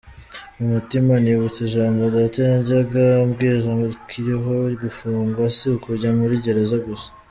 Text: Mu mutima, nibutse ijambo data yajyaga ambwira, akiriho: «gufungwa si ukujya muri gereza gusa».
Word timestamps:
Mu 0.57 0.65
mutima, 0.73 1.11
nibutse 1.17 1.59
ijambo 1.67 2.01
data 2.15 2.39
yajyaga 2.53 3.03
ambwira, 3.23 3.55
akiriho: 3.93 4.55
«gufungwa 4.81 5.43
si 5.57 5.65
ukujya 5.75 6.09
muri 6.19 6.35
gereza 6.45 6.77
gusa». 6.85 7.07